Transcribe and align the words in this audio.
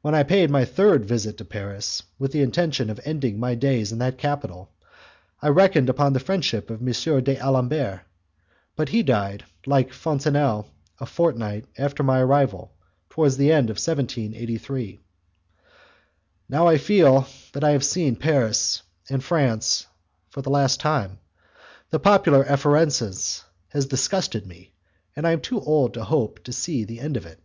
When 0.00 0.14
I 0.14 0.22
paid 0.22 0.48
my 0.48 0.64
third 0.64 1.04
visit 1.04 1.36
to 1.36 1.44
Paris 1.44 2.02
with 2.18 2.32
the 2.32 2.40
intention 2.40 2.88
of 2.88 2.98
ending 3.04 3.38
my 3.38 3.54
days 3.54 3.92
in 3.92 3.98
that 3.98 4.16
capital, 4.16 4.70
I 5.42 5.48
reckoned 5.48 5.90
upon 5.90 6.14
the 6.14 6.18
friendship 6.20 6.70
of 6.70 6.80
M. 6.80 7.20
d'Alembert, 7.22 8.06
but 8.74 8.88
he 8.88 9.02
died, 9.02 9.44
like 9.66 9.92
Fontenelle, 9.92 10.68
a 10.98 11.04
fortnight 11.04 11.66
after 11.76 12.02
my 12.02 12.20
arrival, 12.20 12.72
towards 13.10 13.36
the 13.36 13.52
end 13.52 13.68
of 13.68 13.74
1783. 13.76 14.98
Now 16.48 16.66
I 16.66 16.78
feel 16.78 17.26
that 17.52 17.62
I 17.64 17.72
have 17.72 17.84
seen 17.84 18.16
Paris 18.16 18.80
and 19.10 19.22
France 19.22 19.84
for 20.30 20.40
the 20.40 20.48
last 20.48 20.80
time. 20.80 21.18
The 21.90 22.00
popular 22.00 22.46
effervescence 22.46 23.44
has 23.68 23.84
disgusted 23.84 24.46
me, 24.46 24.72
and 25.14 25.26
I 25.26 25.32
am 25.32 25.42
too 25.42 25.60
old 25.60 25.92
to 25.92 26.04
hope 26.04 26.42
to 26.44 26.50
see 26.54 26.84
the 26.84 27.00
end 27.00 27.18
of 27.18 27.26
it. 27.26 27.38